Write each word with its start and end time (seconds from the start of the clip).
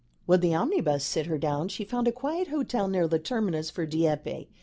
When 0.25 0.39
the 0.39 0.55
omnibus 0.55 1.05
set 1.05 1.27
her 1.27 1.37
down, 1.37 1.67
she 1.67 1.85
found 1.85 2.07
a 2.07 2.11
quiet 2.11 2.47
hotel 2.47 2.87
near 2.87 3.07
the 3.07 3.19
terminus 3.19 3.69
for 3.69 3.85
Dieppe. 3.85 4.49